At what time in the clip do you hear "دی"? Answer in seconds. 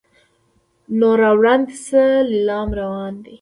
3.23-3.29